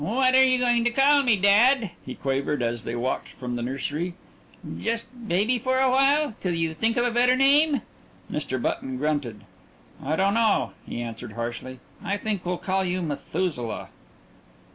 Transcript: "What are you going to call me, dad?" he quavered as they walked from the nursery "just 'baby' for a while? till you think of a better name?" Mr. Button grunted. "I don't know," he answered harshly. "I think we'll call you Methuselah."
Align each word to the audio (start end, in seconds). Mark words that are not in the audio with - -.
"What 0.01 0.33
are 0.33 0.43
you 0.43 0.57
going 0.57 0.83
to 0.85 0.89
call 0.89 1.21
me, 1.21 1.37
dad?" 1.37 1.91
he 2.03 2.15
quavered 2.15 2.63
as 2.63 2.85
they 2.85 2.95
walked 2.95 3.27
from 3.27 3.53
the 3.55 3.61
nursery 3.61 4.15
"just 4.79 5.05
'baby' 5.27 5.59
for 5.59 5.77
a 5.79 5.91
while? 5.91 6.33
till 6.39 6.55
you 6.55 6.73
think 6.73 6.97
of 6.97 7.05
a 7.05 7.11
better 7.11 7.35
name?" 7.35 7.83
Mr. 8.31 8.59
Button 8.59 8.97
grunted. 8.97 9.41
"I 10.03 10.15
don't 10.15 10.33
know," 10.33 10.71
he 10.87 11.01
answered 11.03 11.33
harshly. 11.33 11.79
"I 12.03 12.17
think 12.17 12.43
we'll 12.43 12.57
call 12.57 12.83
you 12.83 13.03
Methuselah." 13.03 13.91